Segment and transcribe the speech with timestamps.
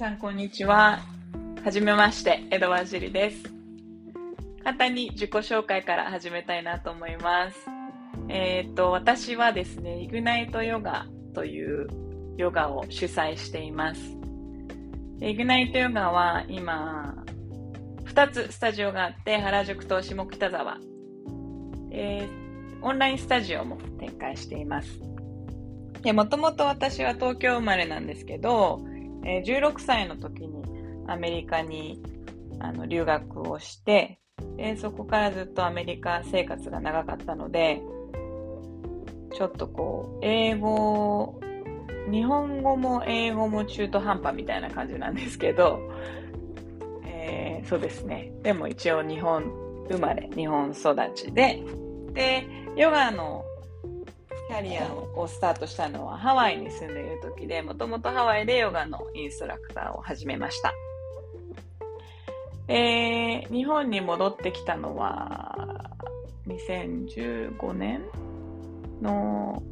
[0.00, 1.00] さん、こんにちは。
[1.62, 3.42] はじめまして、江戸和尻です。
[4.64, 7.66] 簡単に自己紹介から始めたいなと思います。
[8.30, 11.86] えっ、と、私はですね、イグナイトヨガという
[12.38, 14.00] ヨガを主催しています。
[15.20, 17.14] イグナイトヨガは今、
[18.06, 20.78] 2つスタジオがあって、原宿と下北沢。
[21.90, 24.98] えー、オンラインスタジオも展開しています。
[26.00, 28.80] で、もともと私は東京生まれなんですけど、
[29.24, 30.62] え、16歳の時に
[31.06, 32.02] アメリカに
[32.58, 34.18] あの留学をして、
[34.56, 37.82] でそこからずっとアメリカ生活が長かったので、
[39.32, 41.40] ちょっとこう、英語、
[42.10, 45.80] 日本語も英語も中途半端みたいな感じなんですけど、
[47.04, 48.32] えー、そうですね。
[48.42, 49.44] でも一応日本
[49.88, 51.62] 生まれ、日本育ちで、
[52.12, 53.44] で、ヨガの
[54.50, 60.74] キャリアをスタートしたのはハワイに住んでいる時で、もともとハワイでヨガのインストラクターを始めました。
[62.66, 65.54] えー、日本に戻ってきたのは
[66.48, 68.02] 2015年
[69.00, 69.62] の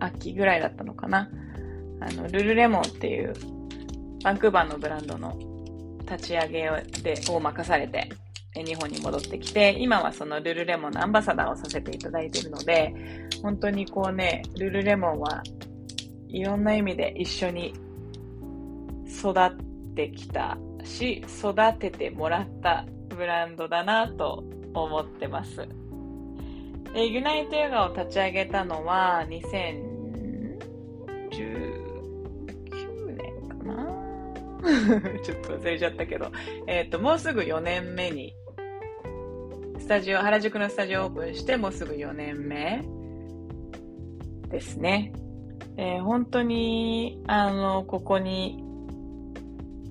[0.00, 1.28] 秋ぐらいだったのかな。
[2.00, 3.34] あの、ルルレモンっていう
[4.24, 5.36] バンクーバーのブランドの
[6.10, 6.70] 立ち上げ
[7.02, 8.08] でを任されて
[8.64, 12.94] 日本に戻ってきて、今はそのルルレモンのアンバサダーをさせていただいているので、
[13.42, 15.42] 本当にこうね、ルルレモンは
[16.28, 17.74] いろんな意味で一緒に
[19.08, 25.66] 育ってきたし、育ててもらったブランドだなと思ってます。
[26.92, 29.80] で、ユナイトヨガを立ち上げたのは2019
[33.16, 33.86] 年かな？
[35.22, 36.30] ちょっと忘れちゃったけど、
[36.66, 38.34] えっ、ー、と、もうすぐ4年目に
[39.86, 42.82] スタジオ、原宿のスタジオオープンしてもうすぐ4年目
[44.48, 45.12] ですね。
[45.76, 48.64] えー、本当に、あの、ここに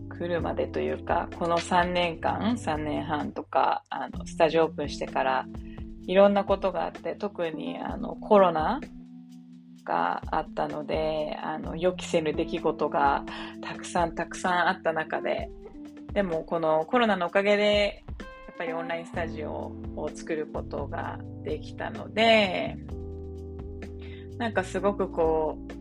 [0.10, 5.46] 来るまでというか、この3年間、3年半とか、あの、スタジオオープンしてから、
[6.06, 8.82] いろんなことがあって、特にあの、コロナ
[9.86, 13.24] があったので、あの、予期せぬ出来事が
[13.62, 15.50] たくさんたくさんあった中で、
[16.12, 18.05] でもこのコロナのおかげで
[18.58, 22.78] ぱりオンラインスタジオを作ることができたので、
[24.38, 25.76] なんかすごくこう、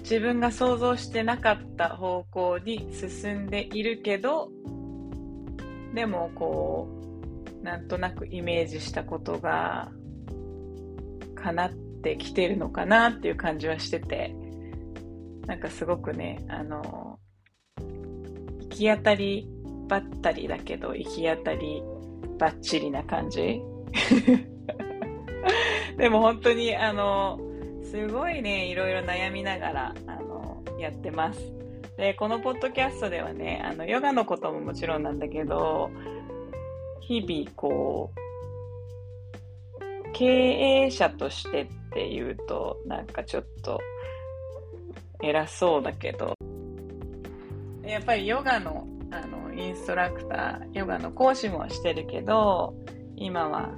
[0.00, 4.50] 自分が想像してなかった方向に進んでいるけど、
[5.94, 6.88] でもこ
[7.60, 9.90] う、なんとなくイメージしたことが
[11.34, 11.72] 叶っ
[12.02, 14.34] てきてるのかなっていう感じはしてて、
[15.46, 17.18] なんかすごくね、あの、
[18.60, 19.48] 行き当たり
[19.88, 21.82] ばったりだけど行き当たり
[22.38, 23.62] ばっちりな感じ。
[25.96, 27.38] でも本当にあの
[27.84, 31.52] すごいねいろいろ悩みながらあのやってます。
[31.96, 35.90] でこのポッドキャストではねあのヨガのことももちろんなんだけど
[37.00, 43.80] 日々こう経営者としてっていうとなんかちょっと
[45.22, 46.34] 偉そうだけど
[47.84, 52.74] やっぱりヨガのあのインストラクター、ヨガの講師もしてるけど、
[53.16, 53.70] 今は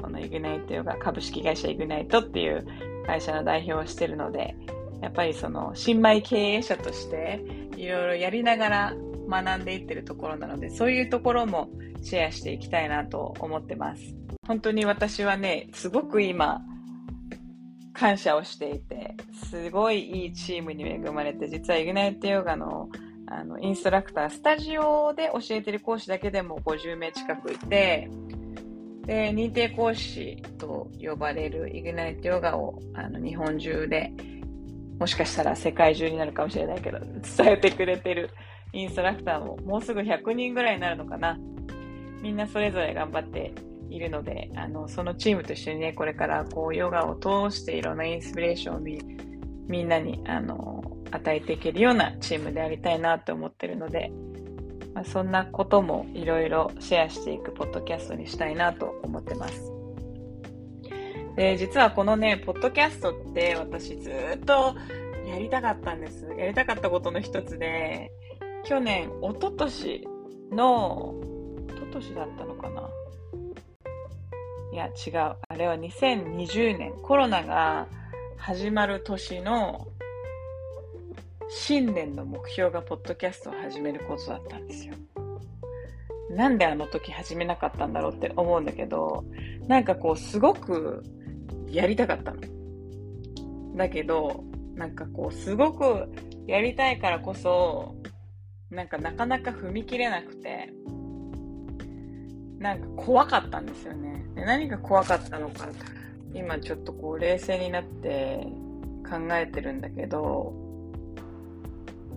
[0.00, 2.66] このイグナイトヨガ株式会社イグナイトっていう
[3.06, 4.54] 会社の代表をしてるので、
[5.00, 7.42] やっぱりその新米経営者として
[7.76, 8.94] いろいろやりながら
[9.28, 11.68] 学んでいってるところなので、そういうところも
[12.02, 14.02] シェアしていきたいなと思ってます。
[14.46, 16.60] 本当に私はね、すごく今、
[17.92, 19.14] 感謝をしていて、
[19.50, 22.88] すごいいいチームに恵まれて、実はイグナイトヨガの
[23.34, 28.10] あのインストラクター、スタジオで教えてる講師だけでも50名近くいて、
[29.06, 34.12] で、認定講師と呼ばれるイグナイトヨガをあの日本中で、
[34.98, 38.30] もしかしたら世界中になるかもしれないけど、伝えてくれてる
[38.72, 41.38] インストラクターももうすぐ100人ぐらいになるのかな。
[42.20, 43.52] みんなそれぞれ頑張って
[43.90, 49.00] いるので、あの、そのチームと一緒にね、これからこうヨガを通していろんなインスピレーションをみ
[49.68, 54.10] みんなに、あの、与えていけるようなチームでありたいなと思ってるので、
[54.94, 59.72] まあ、そんなこともいろいろシェアしていくポッドキャストにしたいなと思ってます。
[61.36, 64.74] で、実はこのね、ポッドキャストって私ずっと
[65.26, 66.26] やりたかったんです。
[66.36, 68.10] やりたかったことの一つで、
[68.64, 70.08] 去年、一昨年
[70.50, 71.14] の、
[71.68, 72.88] 一昨年だったのかな
[74.72, 75.36] いや、違う。
[75.48, 77.86] あれは2020年、コロナが
[78.36, 79.86] 始まる年の
[81.54, 84.94] 新年の目標がポッドキャストを始めることだったんですよ。
[86.30, 89.24] なんであの時始めなかったんだろうって思うんだけど、
[89.68, 91.04] なんかこうすごく
[91.68, 92.40] やりたかったの。
[93.76, 94.44] だけど、
[94.74, 96.10] なんかこうすごく
[96.46, 97.94] やりたいからこそ、
[98.70, 100.72] なんかなかなか踏み切れなくて、
[102.58, 104.24] なんか怖かったんですよね。
[104.34, 105.68] で何が怖かったのか、
[106.34, 108.46] 今ちょっとこう冷静になって
[109.08, 110.61] 考えてるんだけど、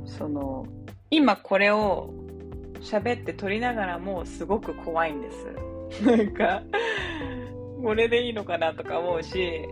[0.06, 0.66] その、
[1.10, 2.13] 今これを
[2.81, 6.06] 喋って撮りながらもすごく怖いんです。
[6.06, 6.63] なんか、
[7.81, 9.68] これでいいのかなとか思うし、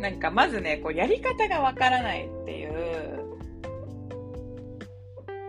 [0.00, 3.20] なんかまずね、こうやり方がわからないっていう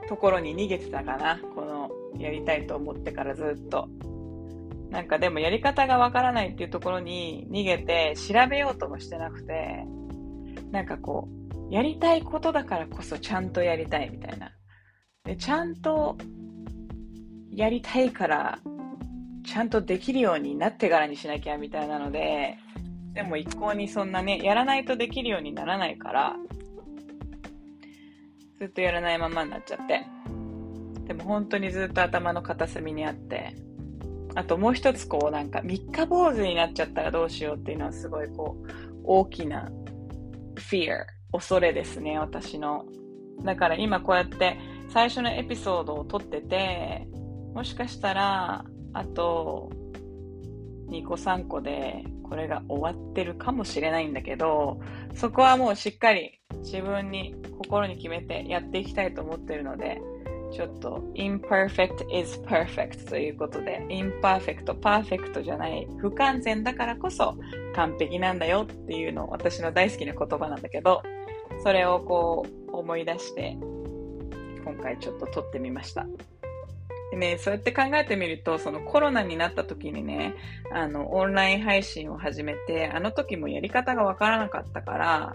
[0.08, 1.40] ところに逃げてたかな。
[1.56, 3.88] このやりたいと思ってからずっと。
[4.90, 9.86] なんかでもやり方がわからないっていうところに逃げて調べようともしてなくて、
[10.72, 11.39] なんかこう、
[11.70, 14.52] やりたいことだからこそちゃんとやりたいみたいな。
[15.24, 16.18] で、ちゃんと
[17.52, 18.60] やりたいから、
[19.46, 22.58] ちゃんとできるようになってからにしなきゃみたいなので、
[23.14, 26.36] でも一向にそんなね、やらないとできるようにならないから、
[28.60, 30.06] ずっとやらないままになっちゃって。
[31.06, 33.56] でも本当にずっと頭の片隅にあって、
[34.36, 38.70] あともう一つこうなんか三日坊主になっちゃったらどうしようっていうのはすごいこう
[39.04, 39.72] 大きな
[40.56, 42.86] fear 恐れですね私の。
[43.44, 44.58] だから今こうやって
[44.90, 47.08] 最初のエピソードを撮ってて
[47.54, 49.70] もしかしたらあと
[50.90, 54.80] 2個3個でこれが終わってるかもしれないんだけど
[55.16, 60.02] そこはもうしっかり自分に心に決めてやっていきたいと思ってるので
[60.52, 67.36] ちょっと imperfect is perfect ということで imperfect、perfect じゃない不完全だからこそ
[67.76, 71.04] 完璧なんだよっていうのを私の大好きな言葉なんだけど
[71.64, 73.58] それをこう思い出して
[74.64, 76.06] 今回ちょっと撮ってみました。
[77.12, 80.36] でね、そうやって考えてみると、そのコロナになった時にね、
[80.72, 85.34] あの、オンライン配信を始めて、あの時もやり方がわからなかったから、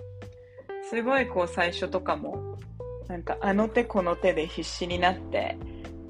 [0.91, 2.59] すごいこう最初とかも
[3.09, 5.57] なんかあの手この手で必死になって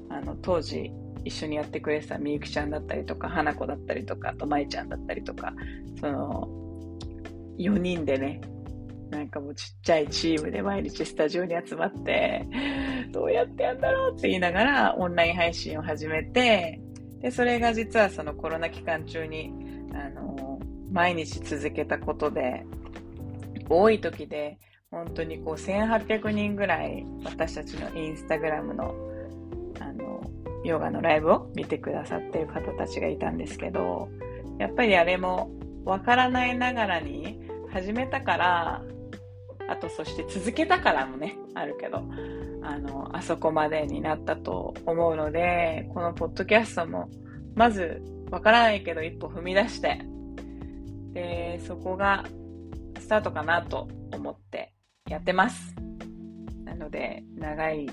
[0.09, 0.91] あの当時
[1.23, 5.53] 一緒にやってくれてたみゆきちゃんだったりとか花子だったりとかあとまいちゃんだったりとか
[5.99, 6.47] その
[7.57, 8.41] 4人でね
[9.09, 12.45] なんかもうちっちゃいチームで毎日スタジオに集まって
[13.11, 16.79] どうやってやんだろうって言いながらオンライン配信を始めて
[17.21, 19.51] でそれが実はそのコロナ期間中に
[19.93, 20.59] あの
[20.91, 22.65] 毎日続けたことで
[23.69, 24.57] 多い時で
[24.91, 28.95] 本当にこう1800人ぐらい私たちのインスタグラムの
[29.79, 30.21] あの
[30.63, 34.09] ヨガのライブを見てくださってる方たちがいたんですけど
[34.57, 35.51] やっぱりあれも
[35.83, 37.39] わからないながらに
[37.71, 38.83] 始めたから
[39.67, 42.03] あとそして続けたからもねあるけど
[42.61, 47.09] あのあそこまでになったと思うのでこのポッドキャストも
[47.55, 48.01] まず
[48.31, 50.01] わからないけど一歩踏み出して
[51.13, 52.25] でそこが
[52.99, 54.73] スタートかなと思って
[55.07, 55.75] やってます。
[56.63, 57.87] なので、長い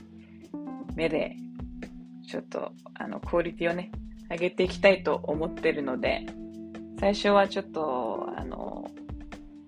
[0.97, 1.37] 目で、
[2.27, 3.93] ちょっと、あの、クオリティをね、
[4.31, 6.25] 上げていきたいと思ってるので、
[6.99, 8.91] 最初はちょっと、あの、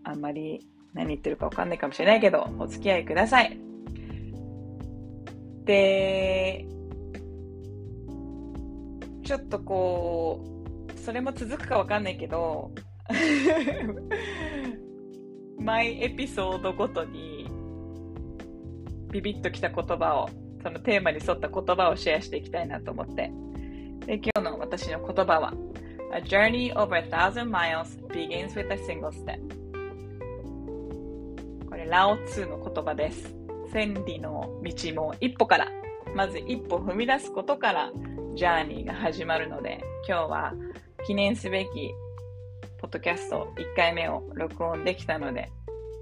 [0.05, 3.58] あんまり何言ってるかわかんないかもしれないけど、お付き合いください。
[5.64, 6.67] で、
[9.25, 10.44] ちょっとこ
[10.88, 12.70] う、それも続くかわかんないけど、
[15.58, 17.51] 毎エピソードごとに
[19.10, 20.29] ビビッときた言葉を、
[20.63, 23.32] そのテーマに沿った言葉をシェアしていきたいなと思って。
[24.06, 25.53] で、今日の私の言葉は、
[26.13, 29.64] A journey over a thousand miles begins with a single step.
[31.88, 33.34] ラオツーの言葉です。
[33.72, 35.69] 千里の道も一歩から、
[36.14, 37.91] まず一歩踏み出すことから、
[38.34, 40.55] ジャーニーが始まるので、今日は
[41.06, 41.94] 記念すべき
[42.79, 45.50] ポッドキャスト1回目を録音できたので、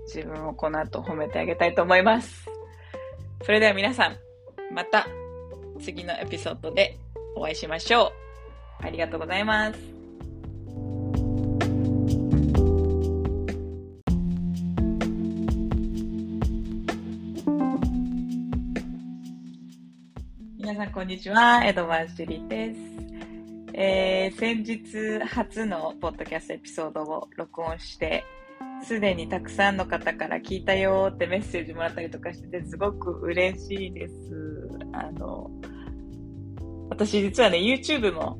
[0.06, 2.46] 自分をこの後褒めてあげたいと思います。
[3.44, 4.16] それでは皆さん、
[4.74, 5.06] また
[5.80, 6.98] 次のエピソードで
[7.36, 8.12] お会いしましょ
[8.80, 8.84] う。
[8.84, 10.01] ありがとうございます。
[20.72, 21.62] 皆さん、こんにちは。
[21.66, 22.80] エドワーズ・ジュリーです。
[23.74, 28.24] えー、先日初のポッドキャストエピソードを録音して、
[28.82, 34.14] すでにたくさんの方から聞いたよってメッセージもらったりとかしてて、すごく嬉しいです。
[34.94, 35.50] あの、
[36.88, 38.38] 私実はね、YouTube も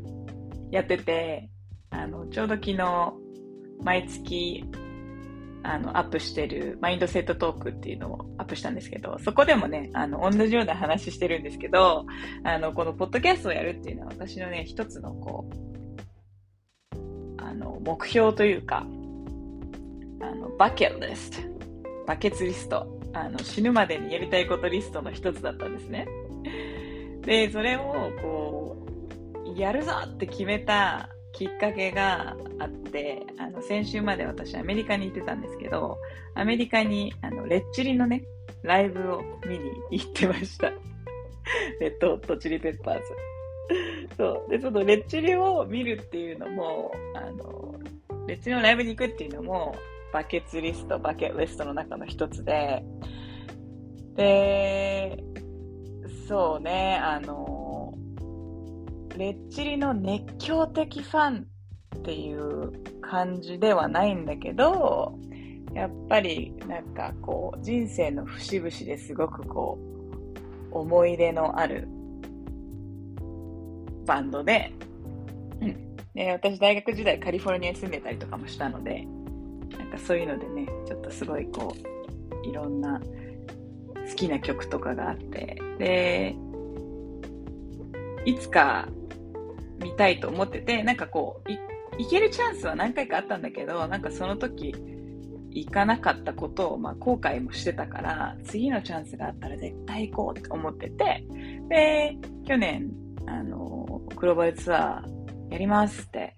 [0.71, 1.51] やってて、
[1.91, 3.13] あの、ちょうど昨日、
[3.83, 4.65] 毎月
[5.65, 12.05] あの、アップしてるマインドセットトークっていうのをアップしたんですけど、そこでもね、あの、同じような話してるんですけど、
[12.45, 18.87] あの、このポッドキャストをやるっていうのは私のね、一つのこう、あの、目標というか、
[20.21, 21.39] あの、バケットリスト、
[22.07, 26.07] バケツリストあの死ぬまでにやりたいことリストの一つだったんですね。
[27.21, 28.87] で、それをこ
[29.47, 35.99] う、やるぞって決めたきっかけがあって、あの、先週まで私アメリカに行ってたんですけど、
[36.35, 38.25] アメリカに、あの、レッチリのね、
[38.63, 40.71] ライブを見に行ってました。
[41.81, 43.03] レッドホットチリペッパーズ。
[44.17, 44.51] そう。
[44.51, 47.75] で、そのレッチリを見るっていうのも、あの、
[48.27, 49.75] レッチリのライブに行くっていうのも、
[50.13, 52.85] バケツリスト、バケットリストの中の一つで、
[54.15, 55.17] で、
[56.29, 57.82] そうね、あの、
[59.17, 61.47] レッチリの熱狂的ファン
[61.97, 65.19] っていう感じではないんだけど、
[65.75, 69.79] やっぱりなんかこう人生の節々ですごくこ
[70.73, 71.89] う思い出のある
[74.07, 74.73] バンドで、
[75.61, 79.07] うん、で私大学時代カリフォルニアに住んでたりとかもしたので
[79.79, 81.75] なんかそういうのでねちょっとすごいこ
[82.45, 86.35] ういろんな好きな曲とかがあってで
[88.25, 88.89] いつか
[89.81, 91.53] 見たいと思っててなんかこう
[92.01, 94.75] いけるチャンスは何回かあったんだけどなんかその時
[95.55, 101.25] 行かなかったことを、まあ、後悔もしてたから、次のチャンスがあったら絶対行こうって思ってて、
[101.69, 102.91] で、去年、
[103.27, 106.37] あの、グローバルツアーやりますって、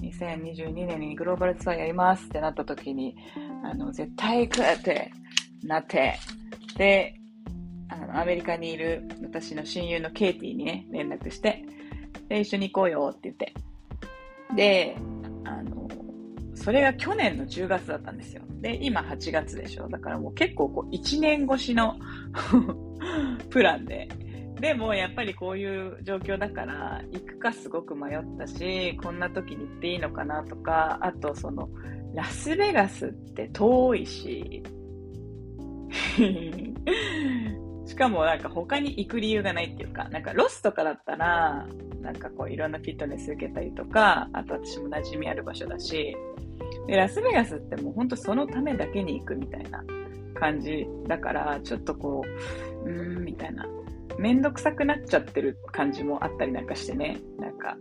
[0.00, 3.14] 2022年にグローバルツアーやりますってなった時に、
[3.62, 5.10] あの、絶対行くって
[5.64, 6.18] なって、
[6.78, 7.14] で、
[8.02, 11.64] あの、アメリカにいる私の親友のケイティにね、連絡して、
[12.28, 13.54] で、一緒に行こうよって言って。
[14.54, 14.96] で、
[15.44, 15.88] あの、
[16.54, 18.42] それが去年の10月だったんですよ。
[18.60, 19.88] で、今8月でしょ。
[19.88, 21.96] だからもう結構こう1年越しの
[23.50, 24.08] プランで。
[24.60, 31.68] でもやっぱりこういう状況だから行くかすごく迷ったし、こんな時に行っていいのかなとか、あとその
[32.14, 34.62] ラスベガスって遠いし、
[37.86, 41.66] しかもなんか他に行く理由がないっていうか、なんかロスとかだったら、
[42.02, 46.16] なんかこういろんなフィットネス受けたりとか、あと私も馴染みある場所だし、
[46.86, 49.84] で、ラスベガスってもうほんとそのためだけに行くみたいな
[50.34, 52.22] 感じだから、ちょっとこ
[52.84, 53.66] う、うーん、みたいな。
[54.18, 57.20] めんどくさくなっちゃってる感じもあったりなんかしてね。
[57.38, 57.76] なんか、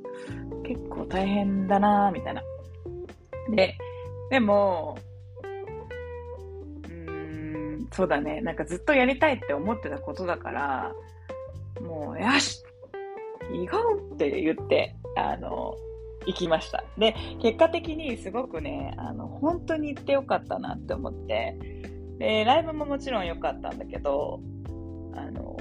[0.63, 2.41] 結構大変だなーみたいな。
[3.55, 3.77] で、
[4.29, 4.97] でも、
[7.92, 8.42] そうだね。
[8.42, 10.94] なんかずっとやりたいって思ってたことだから、
[11.82, 12.63] もう、よし
[13.51, 13.77] 行こ
[14.12, 15.75] うって言って、あの、
[16.25, 16.84] 行きました。
[16.98, 21.58] で、結果的にすごくね、あの、本当に行ってよかったなって思って、
[22.18, 24.39] で、ライブももちろん良かったんだけど、
[25.15, 25.56] あの、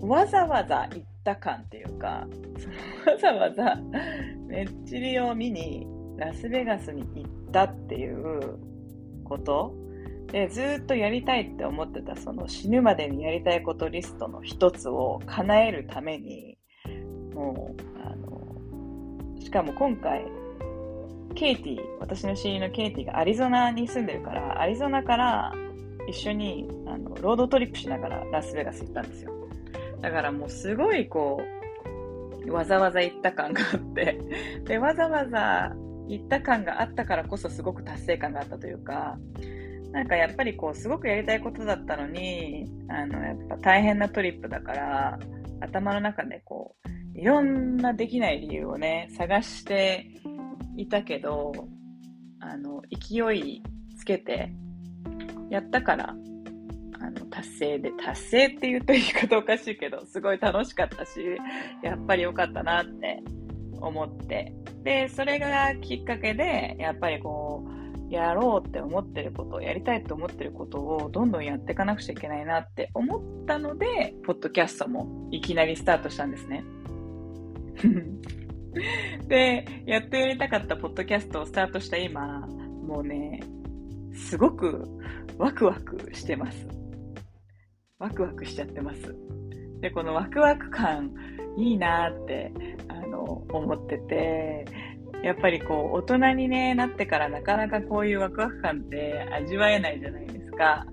[0.00, 2.26] わざわざ行った感っていうか、
[3.06, 3.76] わざわざ
[4.46, 8.58] メッチリを見にラスベガスに行ったっていう
[9.24, 9.74] こと
[10.32, 16.56] で、ずっとやりたいって思ってたその死ぬまでにやりたいことリストの一つを叶えるために、
[17.34, 20.24] もうあのしかも今回、
[21.34, 25.52] ケイティ、私の親友のケイティがアリゾナに住んでるから、アリゾナから
[26.08, 29.32] 一緒にあのロードトリップしながらラスベガス行ったんですよ。
[30.00, 31.42] だからもうすごいこ
[32.46, 34.18] う、わざわざ行った感があって、
[34.64, 35.72] で、わざわざ
[36.08, 39.18] 行った感があったからこそすごく達成感があったというか、
[39.92, 45.18] なんかやっぱりこう、すごくやりたいことだったのに、あの、やっぱ大変なトリップだから、
[45.60, 50.06] 頭の中でこう、いろんなできない理由をね、探して
[50.76, 51.52] いたけど、
[52.40, 53.62] あの、勢い
[53.98, 54.52] つけて
[55.50, 56.14] やったから、
[57.00, 61.20] あの、達成で、達成って言うと言い方おかしいけど、すごい楽しかったし、
[61.82, 63.22] やっぱり良かったなって
[63.80, 64.54] 思って。
[64.84, 67.79] で、それがきっかけで、やっぱりこう、
[68.10, 76.64] やろうって思ってること、やりたいと思ってることをどんどんやっていかなくちゃいけないなって思ったので、ポッドキャストもいきなりスタートしたんですね。
[79.28, 82.46] で、やっとやりたかったポッドキャストをスタートした今、
[82.86, 83.40] もうね、
[84.12, 84.84] すごく
[85.38, 86.66] ワクワクしてます。
[87.98, 89.14] ワクワクしちゃってます。
[89.80, 91.12] で、このワクワク感、
[91.56, 92.52] いいなって、
[92.88, 94.64] あの、思ってて、
[95.22, 100.86] やっぱりこう、大人に、ね、なってからなかなかこういうワクワク感って味わえないじゃないですか。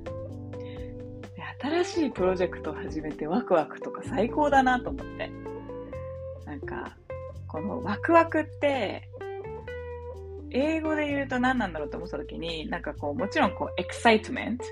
[1.60, 5.32] 新しいプロジェクトを始めてワクワクとか最高だなと思って。
[6.46, 6.96] なんか、
[7.48, 9.10] このワクワクって、
[10.52, 14.66] 英語で言うと何なんだろうと思った時に、なんかこう、もちろんこう、エクサイトメント、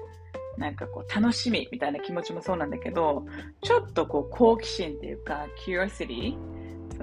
[0.57, 3.25] なんかこう、楽しみみたいな気持ちもそうなんだけど、
[3.61, 6.37] ちょっとこう、好奇心っていうか、curiosity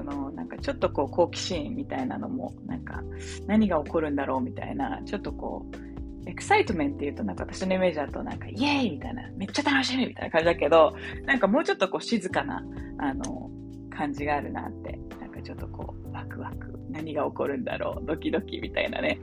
[0.02, 3.02] の、なんかちょっとこう、好奇心みたいなのも、なんか、
[3.46, 10.94] 何が起こるんだろうみたいな、ちょっとこう、エクサイトメントって言うとなんか私のイメージだとなんかイエーイみたいな、めっちゃ楽しみみたいな感じだけど、
[11.24, 12.64] なんかもうちょっとこう静かな、
[12.98, 13.50] あの、
[13.90, 19.18] 感じがあるなって、なんかちょっとこう、ワクワク、何が起こるんだろう、ドキドキみたいなね。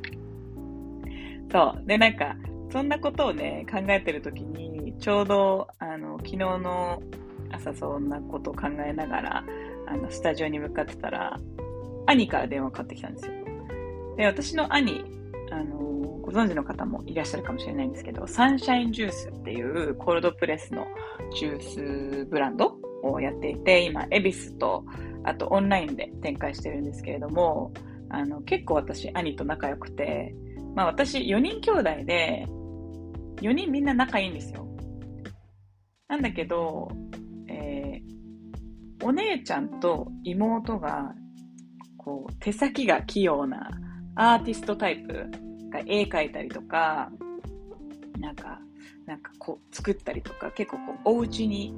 [1.51, 1.87] そう。
[1.87, 2.35] で、なんか、
[2.71, 7.01] そんなことをね、考えてるときに、ちょうど、あの、昨日の
[7.51, 9.43] 朝そんなことを考えながら、
[9.89, 11.39] あの、スタジオに向かってたら、
[12.05, 13.33] 兄から電話かかってきたんですよ。
[14.17, 15.03] で、私の兄、
[15.51, 15.77] あの、
[16.21, 20.85] ご存知の方もいらっしゃるかもしれないんですけど、サンシャインジュースっていうコールドプレスの
[21.35, 24.85] ジュースブランドをやっていて、今、恵比寿と、
[25.23, 27.73] あとオンラインで展開してるんですけれども、
[28.09, 30.35] あの、結構私、兄と仲良くて、
[30.75, 32.45] まあ私、4人兄弟で、
[33.41, 34.67] 4人みんな仲いいんですよ。
[36.07, 36.91] なんだけど、
[39.01, 41.13] お姉ちゃんと妹が、
[41.97, 43.69] こう、手先が器用な
[44.15, 45.13] アーティストタイプ
[45.69, 47.11] が絵描いたりとか、
[48.19, 48.59] なんか、
[49.05, 51.73] なんかこう作ったりとか、結構こうお家に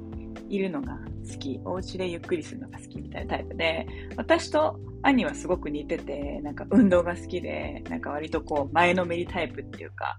[0.48, 0.98] いるのが
[1.30, 3.86] 好き、お家でゆっくりするのが好きみたいなタイプで、
[4.16, 10.18] 私と兄はすごく似てて、なんか運動が好きで、なんか割とこう前のめりタイプっていうか、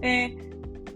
[0.00, 0.36] で、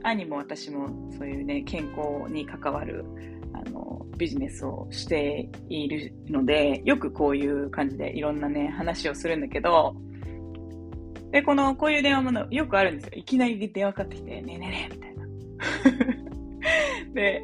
[0.02, 3.04] 兄も私もそういうね、健康に関わる、
[3.52, 9.94] あの、ビジネスをしているので、よくこういう感じでいろんなね、話をするんだけど、
[11.30, 13.12] で、この、こういう電話もよくあるんですよ。
[13.16, 15.26] いきなり電話かかってきて、ねえねえねえ、みたいな。
[17.14, 17.42] で、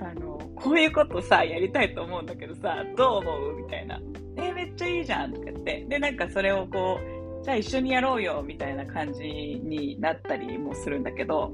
[0.00, 3.56] あの、こういうことさ、やりたいと思うんだけどさ、どう思う？
[3.56, 4.00] みたいな。
[4.36, 5.86] えめっちゃいいじゃんとか言って。
[5.88, 6.98] で、なんかそれをこ
[7.40, 11.52] う、じゃあ一緒にやろうよ、みたいな感じになったりもするんだけど、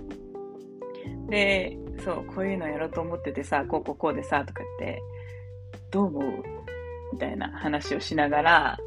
[1.29, 5.01] で、そう、こういうのやろうと思っててさ、こうこうこうでさ、とかって、
[5.91, 6.45] どう思う
[7.13, 8.79] みたいな話をしながら、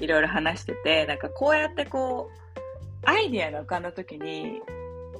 [0.00, 4.60] いろいろ話してて、なんかこうやってこう、アイディアが浮かんだ時に、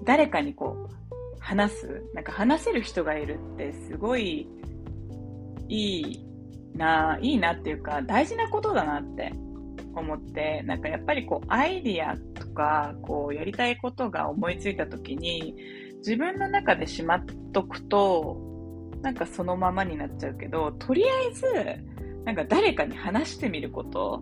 [0.04, 1.02] 誰かにこう、
[1.40, 4.48] 話す、なんか話せる人がいるってすごい
[5.68, 6.26] いい
[6.74, 9.32] な、いいなっていうか大事なことだなって
[9.94, 15.56] 思って、なんかやっぱりこうアイディアとか、こうやりたいことが思いついた時に、
[16.02, 18.36] 自分の中でしまっとくと、
[19.02, 21.46] なんかそのままになっちゃうけど、とりあえず、
[22.24, 24.20] なんか誰かに話してみること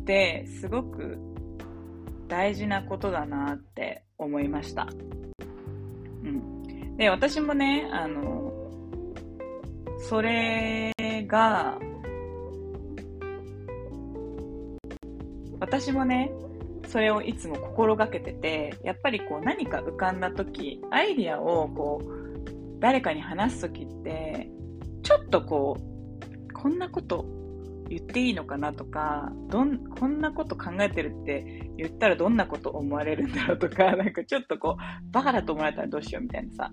[0.00, 1.18] ってすごく
[2.28, 4.88] 大事なことだなって思いました。
[6.24, 6.96] うん。
[6.96, 8.52] で、私もね、あの、
[9.98, 10.92] それ
[11.26, 11.78] が、
[15.60, 16.30] 私もね、
[16.86, 24.50] それをいつも心がけてて、やっぱりこう何か浮かんだ時、アイディアをこう、誰かに話す時って、
[25.02, 27.24] ちょっとこう、こんなこと
[27.88, 36.72] 言っていいのかなとか、どん、こんなこと考えてるって言ったらどんなこと思われるんだろうとか、 なんかちょっとこう、バカだと思われたらどうしようみたいなさ、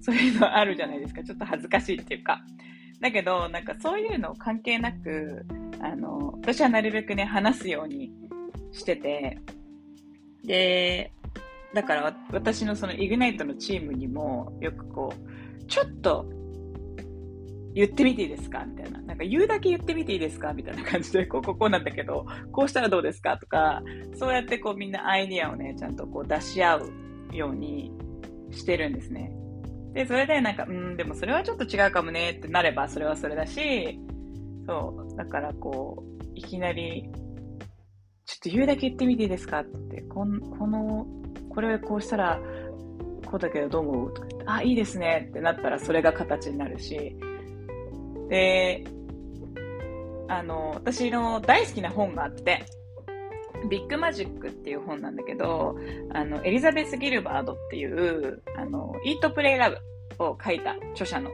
[0.00, 1.22] そういうのあるじゃないですか。
[1.22, 2.42] ちょっと恥ずかしいっていうか。
[3.00, 5.46] だけど、なんかそういうの関係なく、
[5.80, 8.12] あの、私はなるべくね、話すように
[8.72, 9.38] してて、
[10.44, 11.12] で、
[11.74, 16.26] だから私のそのイグナイトのチームにもよくこう、ちょっと
[17.74, 18.64] 言ってみていいですか？
[18.64, 19.00] みたいな。
[19.02, 20.52] なんか言うだけ言ってみていいですか？
[20.52, 23.38] みたいな 感じで、こう、ここなんだけど、こうしたらどうですか？
[23.38, 23.82] とか、
[24.14, 26.92] そうやってこうみんなアイディアをね、ちゃんとこう出し合う
[27.32, 27.92] ように
[28.50, 29.32] してるんですね。
[29.92, 34.00] で、それでなんか、うん、でもそれはちょっと違うかもねってなれば、それはそれだし、
[34.66, 37.08] そう、だからこう、いきなり、
[38.30, 39.60] ちょっと言うだけ言ってみていいですか？
[39.60, 39.70] って。
[39.72, 41.04] 言って、この、この、
[41.52, 42.40] これこうしたら、
[43.26, 44.14] こうだけどどう思う？
[44.14, 45.26] とか、あ、いいですね。
[45.30, 47.16] ってなったらそれが形になるし、
[48.28, 48.84] で、
[50.28, 52.64] あの、私の大好きな本があって、
[53.68, 55.76] ビッグマジックっていう本なんだけど、
[56.14, 61.30] あの、エリザベス・ギルバードっていう、あの、イート・プレイ・ラブを書いた著者の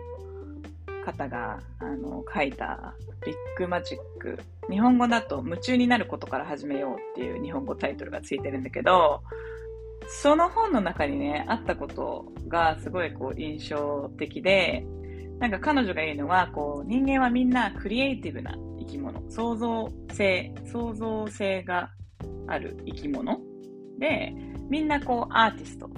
[1.04, 2.94] 方が、あの、書いた
[3.26, 4.38] ビッグマジック。
[4.70, 9.22] 日本語だと夢中になることから始めようっていう日本語タイトルがついてるんだけど、
[10.08, 14.86] その本の中にね、あったことがすごいこう印象的で、
[15.38, 19.22] なんか彼女が言うのは、こう、人間はみんなクリエイティブな生き物。
[19.30, 21.90] 創造性、創造性が
[22.46, 23.40] ある生き物。
[23.98, 24.32] で、
[24.70, 25.90] みんなこう、アーティスト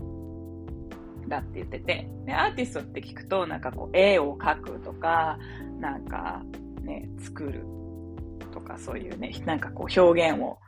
[1.29, 5.39] だって言ってて、で、アーティストって聞くと、なんかこう、絵を描くとか、
[5.79, 6.43] なんか
[6.83, 7.65] ね、作る
[8.69, 10.59] か、そういうね、なんかこう、表現を、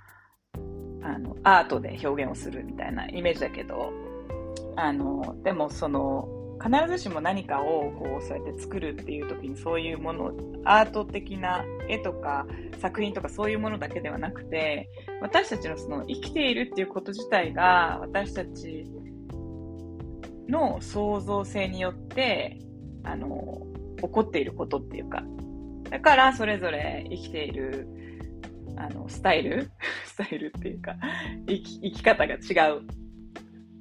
[1.02, 3.92] あの、アートで表現をするみたいなイメージだけど、
[4.76, 6.28] あの、でもその、
[6.62, 10.32] 必ずしも何かをこうそうやって作るっていう時にそういうもの
[10.64, 12.46] アート的な絵とか
[12.78, 14.90] 作品とかそういうものだけではなくて
[15.22, 18.84] 私たちのその生きているっていうこと自体が私たち
[20.48, 22.58] の創造性によって
[23.04, 23.62] あの
[23.96, 25.22] 起こっていることっていうか
[25.90, 27.86] だからそれぞれ生きている
[28.76, 29.70] あのスタイル
[30.06, 30.96] スタイルっていうか
[31.46, 32.82] 生き生き方が違う。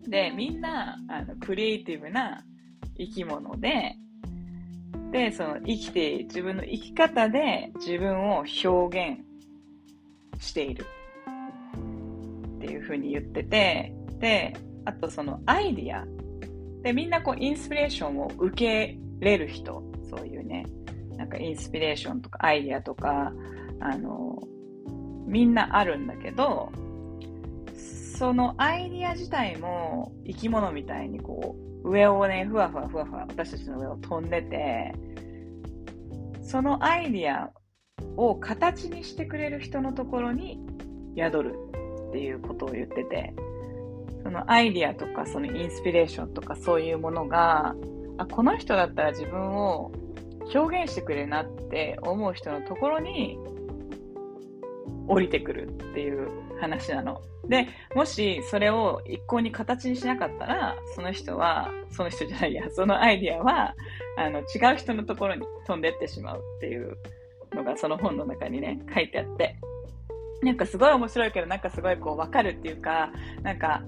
[0.10, 2.44] でみんなあのクリエイティブな
[2.98, 3.96] 生き物で、
[5.12, 9.24] で、その生きて、自分の生き方で自分を表現
[10.44, 10.86] している。
[12.58, 14.54] っていうふうに言ってて、で、
[14.86, 16.06] あとそのアイディア。
[16.84, 20.66] で、みんなこうインスピレーションを受けれる人、そういうね、
[21.20, 23.34] なんかインスピレーションとかアイディアとか、
[23.82, 24.42] あの、
[25.28, 26.72] みんなあるんだけど、
[28.18, 34.94] そのアイディア自体も生き物みたいにこう上をね、ふわふわふわふわ私たちの上を飛んでて、
[36.42, 37.52] そのアイディア
[38.16, 40.58] を形にしてくれる人のところに
[41.18, 41.56] 宿る
[42.08, 43.34] っていうことを言ってて、
[44.24, 47.76] そのアイディアとかそのインスピレーションとかそういうものが、
[48.18, 49.92] あ、この人だったら自分を
[50.54, 53.38] 表現してくれるなって思う人のところに
[55.08, 57.22] 降りてくるっていう話なの。
[57.48, 63.76] で、もしそれを一向に形にしなかったら、その人は、その人じゃないや、そのアイディアは、
[64.18, 66.98] あの、違う人のところに飛んでってしまうっていう
[67.54, 69.56] のがその本の中にね、書いてあって。
[70.42, 73.84] なんかすごい面白いけど、なんかすごいこうわかるっていうか、なんか、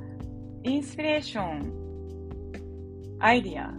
[0.64, 3.72] インスピレーション、アイディア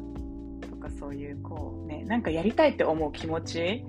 [0.82, 3.84] かそういうこうね、なんかやりたいって思う気持ち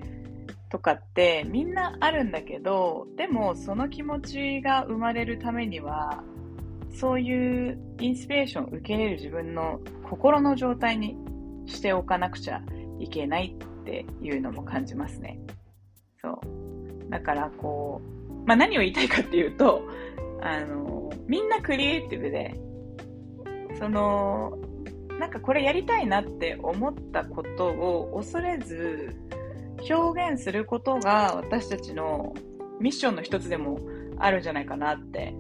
[0.70, 6.24] とかってみんなあるんだけどでもその気持ちが生まれるためには
[6.96, 9.80] そういうインスピレーションを受け入れる自分の
[10.10, 11.16] 心の状態に
[11.66, 12.62] しておかなくちゃ
[13.00, 15.40] いけないっていうのも感じますね。
[16.22, 17.10] そう。
[17.10, 19.82] だからこう、まあ何を言いたいかっていうと、
[20.42, 22.56] あの、みんなクリエイティブで、
[23.80, 24.58] その、
[25.24, 29.16] なんかこれやりたいなって思ったことを恐れず、
[29.90, 32.34] 表現することが私たちの
[32.82, 33.80] ミッションの一つでも
[34.18, 35.34] あるんじゃないかなって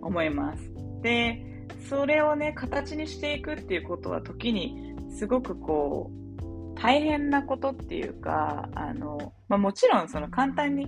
[0.00, 0.72] 思います。
[1.02, 1.44] で、
[1.88, 10.86] それをね、形にしていくっていうことは時にすごくこう、大変なことっていうか、あの、まあ、もちろんその簡単に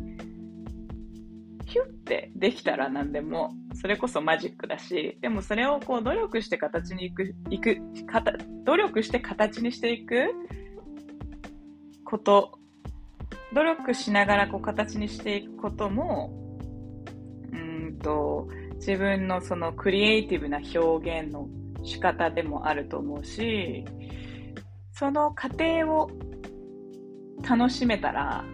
[1.67, 7.77] ヒュッてできたら何でも、それこそマジックだし、でもそれをこう努力して形にいく、いく
[8.07, 8.33] かた、
[8.65, 10.33] 努力して形にしていく
[12.05, 12.59] こと、
[13.53, 16.31] 努力しながらこう形にしていくことも、
[17.53, 21.49] うんと、自分のそのクリエイティブな表現の
[21.83, 23.85] 仕方でもあると思うし、
[24.93, 26.09] その過程を
[27.43, 28.45] 楽しめたら、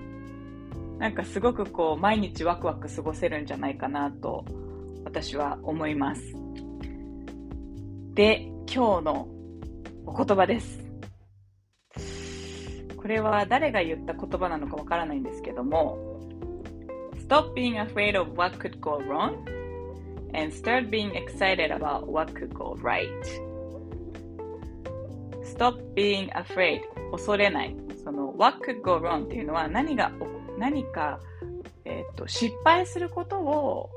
[1.02, 4.44] なんかすごくこう毎日ワクワク過ごせるんじゃないかなと
[5.02, 6.22] 私は思います。
[8.14, 9.28] で、今日の
[10.06, 10.78] お言葉です。
[12.96, 15.98] これは誰が言った言葉なのかわからないんですけども
[17.26, 19.34] Stop being afraid of what could go wrong
[20.34, 23.08] and start being excited about what could go right
[25.42, 31.20] Stop being afraid 恐れないその what could go wrong っていうのは何が起何か、
[31.84, 33.90] えーと、と失敗することを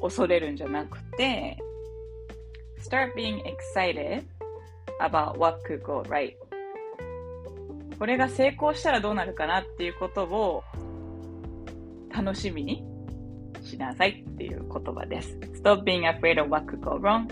[0.00, 1.56] 恐れるんじゃなくて
[2.80, 4.24] start being excited
[5.00, 6.34] about what could go right
[7.98, 10.62] これが成功したらどうなるかなっていうことを
[12.14, 12.84] 楽しみに
[13.62, 15.36] しなさいっていう言葉です。
[15.62, 17.26] Stop being afraid of what could go wrong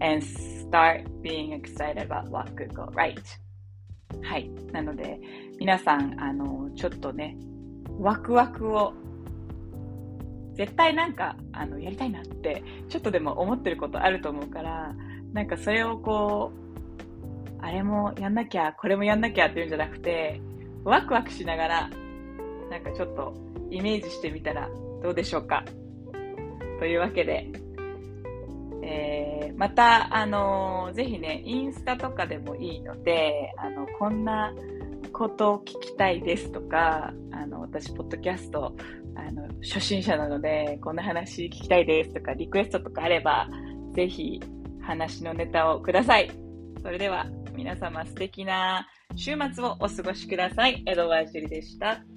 [0.00, 3.20] and start being excited about what could go right.
[4.22, 4.48] はい。
[4.72, 5.18] なので、
[5.58, 7.36] 皆さん、あの、ちょっとね、
[7.98, 8.92] ワクワクを
[10.54, 14.94] 絶対なんか、あの、やりたいなって、ちょっとでも思ってることあると思うから、
[15.32, 16.66] なんかそれをこう、
[17.60, 20.40] あれもやんなきゃ、これもやんなきゃっていうんじゃなくて、
[20.84, 21.90] ワクワクしながら、
[22.70, 23.34] なんかちょっと
[23.70, 24.68] イメージしてみたら
[25.02, 25.64] どうでしょうか。
[26.78, 27.50] というわけで、
[28.82, 34.54] えー、また、あのー、ぜひね、インスタとかでもいいので、あの、こんな
[35.16, 38.76] ことを聞きたいですとか、あの、私、ポッドキャスト、
[39.14, 43.48] あの、初心者なので、こんな話聞きたいですとか、リクエストとかあれば、
[43.94, 44.40] ぜひ、
[44.82, 46.30] 話のネタをください。
[46.82, 50.82] それでは、皆様素敵な週末をお過ごしください。
[50.86, 52.15] 江戸川樹里でした。